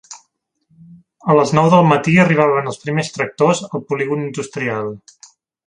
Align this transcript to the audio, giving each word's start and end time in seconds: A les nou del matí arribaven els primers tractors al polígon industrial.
A 1.33 1.35
les 1.39 1.51
nou 1.57 1.69
del 1.73 1.85
matí 1.91 2.15
arribaven 2.23 2.71
els 2.73 2.81
primers 2.87 3.13
tractors 3.19 3.63
al 3.69 3.87
polígon 3.93 4.27
industrial. 4.29 4.93